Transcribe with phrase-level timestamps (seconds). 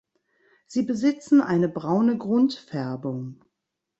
[0.65, 3.39] Sie besitzen eine braune Grundfärbung.